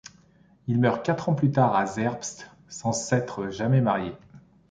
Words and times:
Il 0.65 0.79
meurt 0.79 1.05
quatre 1.05 1.29
ans 1.29 1.35
plus 1.35 1.51
tard 1.51 1.75
à 1.75 1.85
Zerbst 1.85 2.49
sans 2.67 2.91
s'être 2.91 3.49
jamais 3.49 3.81
marié. 3.81 4.13